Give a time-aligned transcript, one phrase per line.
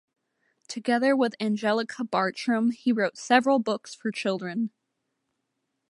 [0.67, 4.71] Together with Angelika Bartram he wrote several books for children.